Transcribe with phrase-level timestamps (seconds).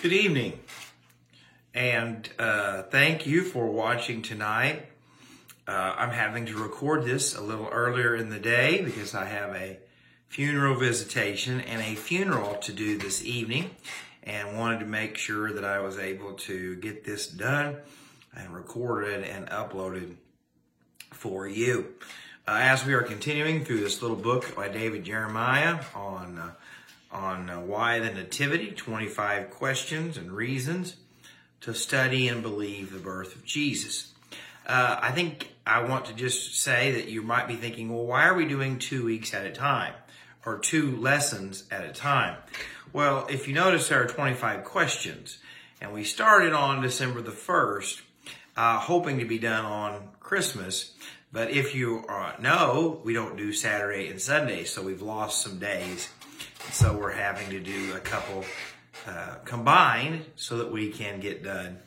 [0.00, 0.60] Good evening,
[1.74, 4.86] and uh, thank you for watching tonight.
[5.66, 9.56] Uh, I'm having to record this a little earlier in the day because I have
[9.56, 9.80] a
[10.28, 13.72] funeral visitation and a funeral to do this evening,
[14.22, 17.78] and wanted to make sure that I was able to get this done
[18.36, 20.14] and recorded and uploaded
[21.10, 21.86] for you.
[22.46, 26.50] Uh, as we are continuing through this little book by David Jeremiah on uh,
[27.10, 30.96] on uh, why the Nativity, 25 questions and reasons
[31.60, 34.12] to study and believe the birth of Jesus.
[34.66, 38.28] Uh, I think I want to just say that you might be thinking, well, why
[38.28, 39.94] are we doing two weeks at a time
[40.44, 42.36] or two lessons at a time?
[42.92, 45.38] Well, if you notice, there are 25 questions,
[45.80, 48.00] and we started on December the 1st,
[48.56, 50.94] uh, hoping to be done on Christmas.
[51.32, 55.58] But if you uh, know, we don't do Saturday and Sunday, so we've lost some
[55.58, 56.08] days
[56.72, 58.44] so we're having to do a couple
[59.06, 61.78] uh, combined so that we can get done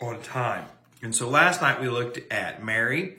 [0.00, 0.64] on time.
[1.02, 3.18] And so last night we looked at Mary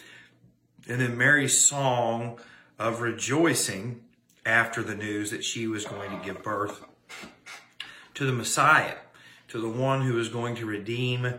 [0.88, 2.40] and then Mary's song
[2.78, 4.02] of rejoicing
[4.46, 6.84] after the news that she was going to give birth
[8.16, 8.96] to the Messiah,
[9.50, 11.34] to the one who is going to redeem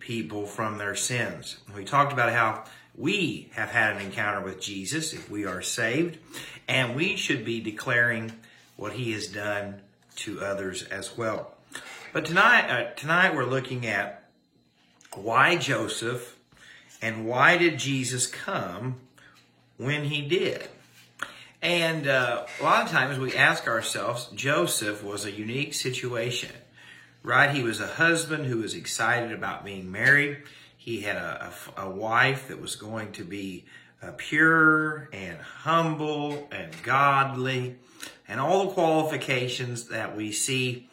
[0.00, 1.58] people from their sins.
[1.74, 2.64] We talked about how
[2.96, 6.18] we have had an encounter with Jesus if we are saved,
[6.66, 8.32] and we should be declaring
[8.76, 9.80] what he has done
[10.16, 11.54] to others as well.
[12.12, 14.24] But tonight, uh, tonight we're looking at
[15.14, 16.36] why Joseph
[17.02, 18.96] and why did Jesus come
[19.76, 20.68] when he did.
[21.62, 26.52] And uh, a lot of times we ask ourselves, Joseph was a unique situation,
[27.22, 27.50] right?
[27.50, 30.42] He was a husband who was excited about being married.
[30.76, 33.64] He had a, a, a wife that was going to be
[34.12, 37.76] pure and humble and godly
[38.28, 40.88] and all the qualifications that we see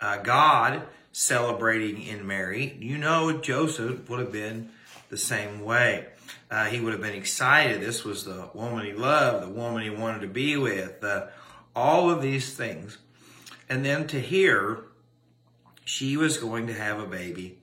[0.00, 4.70] uh, God celebrating in Mary, you know Joseph would have been
[5.08, 6.06] the same way.
[6.50, 7.80] Uh, he would have been excited.
[7.80, 11.26] This was the woman he loved, the woman he wanted to be with, uh,
[11.74, 12.98] all of these things.
[13.68, 14.84] And then to hear
[15.84, 17.58] she was going to have a baby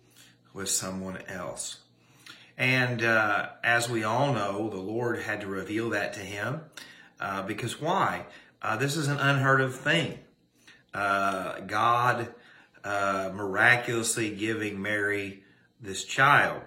[0.53, 1.79] with someone else.
[2.57, 6.61] And uh, as we all know, the Lord had to reveal that to him.
[7.19, 8.25] Uh, because why?
[8.61, 10.17] Uh, this is an unheard of thing.
[10.93, 12.33] Uh, God
[12.83, 15.43] uh, miraculously giving Mary
[15.79, 16.61] this child.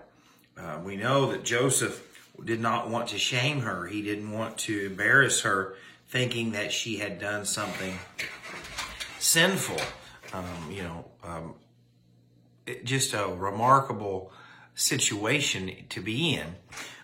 [0.57, 2.07] Uh, we know that Joseph
[2.45, 3.87] did not want to shame her.
[3.87, 5.75] He didn't want to embarrass her,
[6.09, 7.99] thinking that she had done something
[9.19, 9.81] sinful.
[10.33, 11.55] Um, you know, um,
[12.67, 14.33] it, just a remarkable
[14.75, 16.57] situation to be in.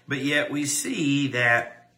[0.08, 1.90] But yet we see that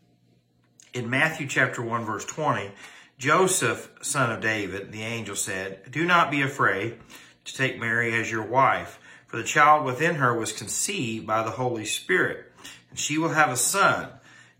[0.92, 2.70] in Matthew chapter 1 verse 20,
[3.18, 6.98] Joseph, son of David, the angel said, Do not be afraid
[7.44, 11.50] to take Mary as your wife, for the child within her was conceived by the
[11.50, 12.52] Holy Spirit,
[12.90, 14.08] and she will have a son,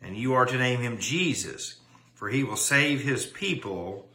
[0.03, 1.77] and you are to name him Jesus,
[2.15, 4.09] for he will save his people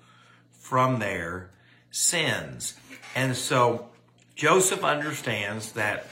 [0.52, 1.50] from their
[1.90, 2.74] sins.
[3.16, 3.90] And so
[4.36, 6.08] Joseph understands that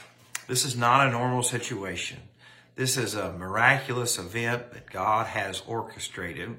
[0.48, 2.18] this is not a normal situation.
[2.74, 6.56] This is a miraculous event that God has orchestrated.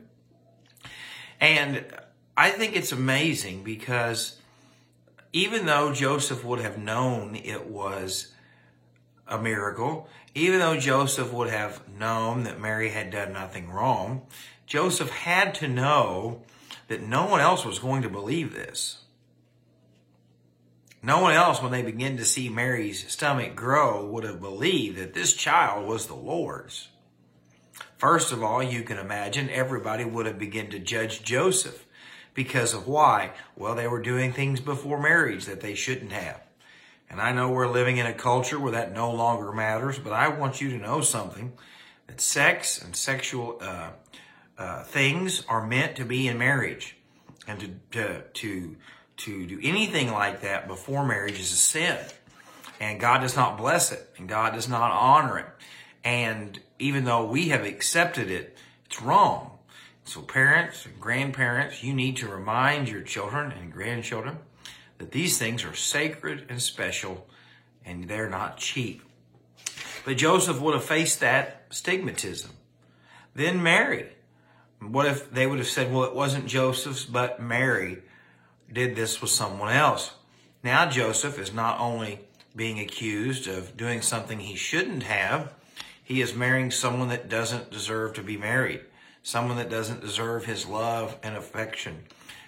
[1.40, 1.86] And
[2.38, 4.40] I think it's amazing because
[5.32, 8.34] even though Joseph would have known it was
[9.28, 14.22] a miracle, even though Joseph would have known that Mary had done nothing wrong,
[14.66, 16.42] Joseph had to know
[16.88, 19.03] that no one else was going to believe this.
[21.06, 25.14] No one else, when they begin to see Mary's stomach grow, would have believed that
[25.14, 26.88] this child was the Lord's.
[27.98, 31.86] First of all, you can imagine everybody would have begun to judge Joseph
[32.34, 33.32] because of why?
[33.58, 36.42] Well, they were doing things before marriage that they shouldn't have.
[37.10, 40.30] And I know we're living in a culture where that no longer matters, but I
[40.30, 41.52] want you to know something
[42.08, 43.90] that sex and sexual uh,
[44.58, 46.96] uh, things are meant to be in marriage
[47.46, 48.76] and to, to, to
[49.18, 51.98] to do anything like that before marriage is a sin.
[52.80, 55.46] And God does not bless it and God does not honor it.
[56.04, 59.52] And even though we have accepted it, it's wrong.
[60.06, 64.40] So parents and grandparents, you need to remind your children and grandchildren
[64.98, 67.28] that these things are sacred and special
[67.86, 69.02] and they're not cheap.
[70.06, 72.50] But Joseph would have faced that stigmatism.
[73.34, 74.10] Then Mary.
[74.82, 78.04] What if they would have said, well, it wasn't Joseph's, but Mary
[78.74, 80.14] did this with someone else.
[80.64, 82.20] Now Joseph is not only
[82.56, 85.54] being accused of doing something he shouldn't have,
[86.04, 88.82] he is marrying someone that doesn't deserve to be married,
[89.22, 92.04] someone that doesn't deserve his love and affection.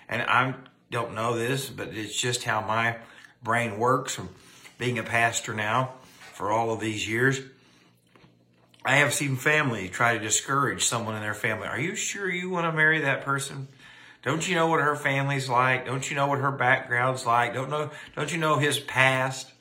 [0.10, 0.56] And I
[0.92, 2.98] don't know this, but it's just how my
[3.42, 4.30] brain works from
[4.78, 5.94] being a pastor now
[6.34, 7.42] for all of these years.
[8.86, 11.68] I have seen family try to discourage someone in their family.
[11.68, 13.68] Are you sure you want to marry that person?
[14.26, 15.86] Don't you know what her family's like?
[15.86, 17.54] Don't you know what her background's like?
[17.54, 19.54] Don't know don't you know his past?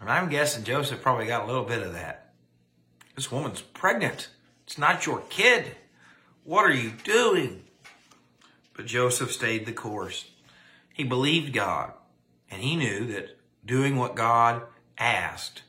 [0.00, 2.32] And I'm guessing Joseph probably got a little bit of that.
[3.14, 4.28] This woman's pregnant.
[4.66, 5.76] It's not your kid.
[6.44, 7.64] What are you doing?
[8.74, 10.30] But Joseph stayed the course.
[10.94, 11.92] He believed God,
[12.50, 14.62] and he knew that doing what God
[14.96, 15.62] asked,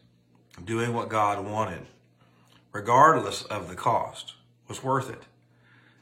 [0.63, 1.87] doing what God wanted,
[2.71, 4.35] regardless of the cost,
[4.69, 5.23] was worth it.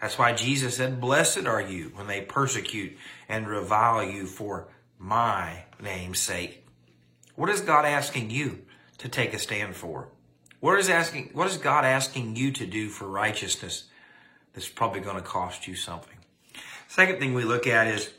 [0.03, 2.97] That's why Jesus said, Blessed are you when they persecute
[3.29, 4.67] and revile you for
[5.00, 6.67] my name's sake.
[7.38, 8.63] What is God asking you
[8.97, 10.09] to take a stand for?
[10.59, 13.85] What is asking what is God asking you to do for righteousness
[14.51, 16.17] that's probably going to cost you something?
[16.89, 18.11] Second thing we look at is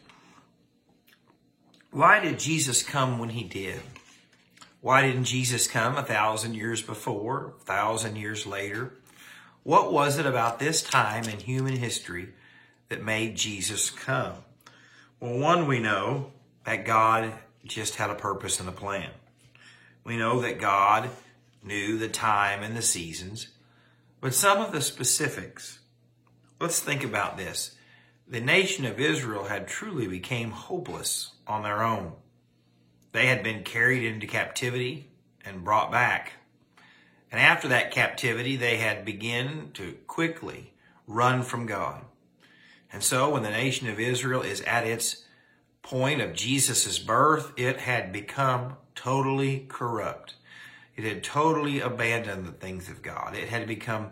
[1.90, 3.82] why did Jesus come when he did?
[4.80, 8.94] Why didn't Jesus come a thousand years before, a thousand years later?
[9.64, 12.34] What was it about this time in human history
[12.90, 14.34] that made Jesus come?
[15.18, 16.32] Well, one, we know
[16.66, 17.32] that God
[17.64, 19.08] just had a purpose and a plan.
[20.04, 21.08] We know that God
[21.62, 23.48] knew the time and the seasons,
[24.20, 25.78] but some of the specifics.
[26.60, 27.74] Let's think about this.
[28.28, 32.12] The nation of Israel had truly became hopeless on their own.
[33.12, 35.10] They had been carried into captivity
[35.42, 36.32] and brought back.
[37.34, 40.72] And after that captivity, they had begun to quickly
[41.08, 42.04] run from God.
[42.92, 45.24] And so when the nation of Israel is at its
[45.82, 50.34] point of Jesus' birth, it had become totally corrupt.
[50.94, 53.34] It had totally abandoned the things of God.
[53.34, 54.10] It had become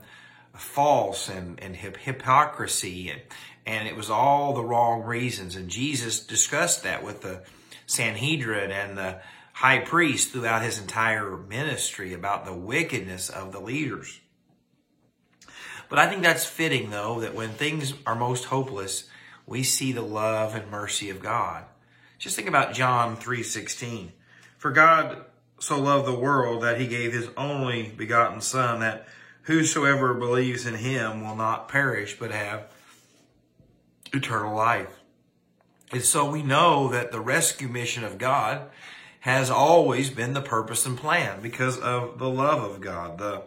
[0.56, 3.20] false and, and hypocrisy and,
[3.64, 5.54] and it was all the wrong reasons.
[5.54, 7.42] And Jesus discussed that with the
[7.86, 9.20] Sanhedrin and the
[9.52, 14.20] high priest throughout his entire ministry about the wickedness of the leaders.
[15.88, 19.04] But I think that's fitting though, that when things are most hopeless,
[19.46, 21.64] we see the love and mercy of God.
[22.18, 24.12] Just think about John 3:16.
[24.56, 25.26] For God
[25.58, 29.06] so loved the world that he gave his only begotten son that
[29.42, 32.68] whosoever believes in him will not perish but have
[34.12, 35.00] eternal life.
[35.92, 38.70] And so we know that the rescue mission of God
[39.22, 43.40] has always been the purpose and plan because of the love of God, the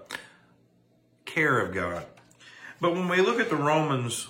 [1.25, 2.06] care of God.
[2.80, 4.30] But when we look at the Romans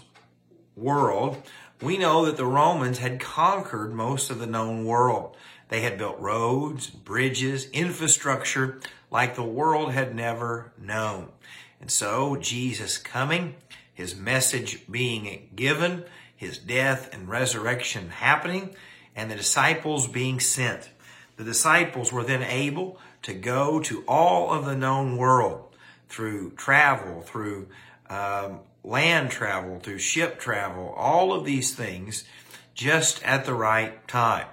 [0.75, 1.44] world,
[1.83, 5.38] we know that the Romans had conquered most of the known world.
[5.69, 8.80] They had built roads, bridges, infrastructure
[9.12, 11.30] like the world had never known.
[11.80, 13.53] And so Jesus coming,
[13.94, 16.06] his message being given,
[16.36, 18.75] his death and resurrection happening,
[19.15, 20.89] and the disciples being sent.
[21.38, 25.76] The disciples were then able to go to all of the known world
[26.08, 27.68] through travel, through
[28.10, 32.24] um, land travel, through ship travel, all of these things
[32.74, 34.48] just at the right time.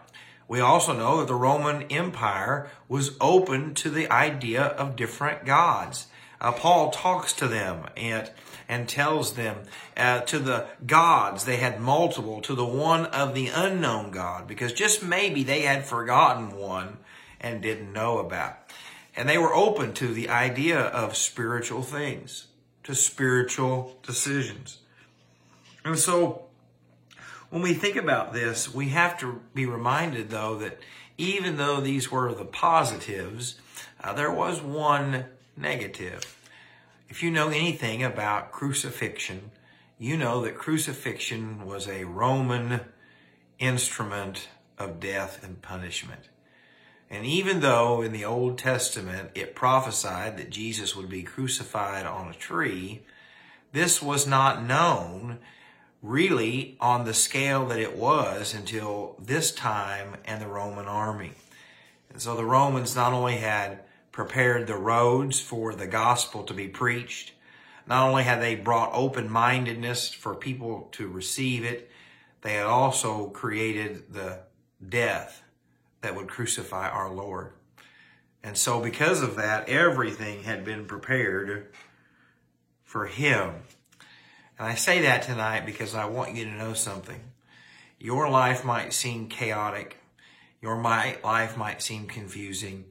[0.48, 6.08] We also know that the Roman Empire was open to the idea of different gods.
[6.42, 8.30] Uh, Paul talks to them and
[8.68, 9.58] and tells them
[9.96, 14.72] uh, to the gods they had multiple to the one of the unknown God because
[14.72, 16.98] just maybe they had forgotten one
[17.40, 18.56] and didn't know about.
[19.14, 22.46] And they were open to the idea of spiritual things,
[22.84, 24.78] to spiritual decisions.
[25.84, 26.46] And so
[27.50, 30.80] when we think about this, we have to be reminded though that
[31.18, 33.60] even though these were the positives,
[34.02, 35.26] uh, there was one
[35.62, 36.36] negative.
[37.08, 39.52] If you know anything about crucifixion,
[39.98, 42.80] you know that crucifixion was a Roman
[43.58, 46.28] instrument of death and punishment.
[47.08, 52.28] And even though in the Old Testament it prophesied that Jesus would be crucified on
[52.28, 53.02] a tree,
[53.72, 55.38] this was not known
[56.02, 61.32] really on the scale that it was until this time and the Roman army.
[62.10, 63.80] And so the Romans not only had
[64.12, 67.32] prepared the roads for the gospel to be preached.
[67.86, 71.90] Not only had they brought open mindedness for people to receive it,
[72.42, 74.40] they had also created the
[74.86, 75.42] death
[76.02, 77.52] that would crucify our Lord.
[78.44, 81.72] And so, because of that, everything had been prepared
[82.82, 83.54] for Him.
[84.58, 87.20] And I say that tonight because I want you to know something.
[87.98, 89.96] Your life might seem chaotic.
[90.60, 92.84] Your life might seem confusing.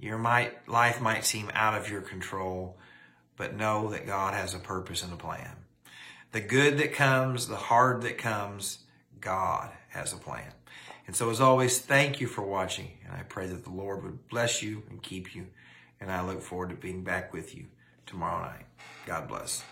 [0.00, 2.78] Your might, life might seem out of your control,
[3.36, 5.56] but know that God has a purpose and a plan.
[6.32, 8.78] The good that comes, the hard that comes,
[9.20, 10.52] God has a plan.
[11.06, 12.92] And so, as always, thank you for watching.
[13.04, 15.48] And I pray that the Lord would bless you and keep you.
[16.00, 17.66] And I look forward to being back with you
[18.06, 18.66] tomorrow night.
[19.06, 19.62] God bless.